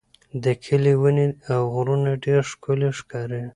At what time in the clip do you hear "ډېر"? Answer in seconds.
2.25-2.41